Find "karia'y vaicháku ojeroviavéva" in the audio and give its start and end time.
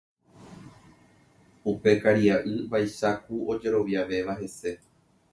2.05-4.35